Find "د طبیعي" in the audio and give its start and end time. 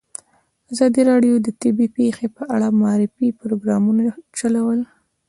1.45-1.89